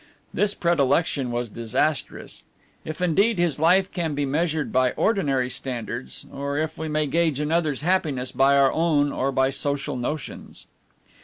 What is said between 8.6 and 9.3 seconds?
own